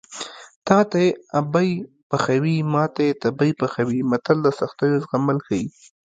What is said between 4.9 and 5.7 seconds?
زغمل ښيي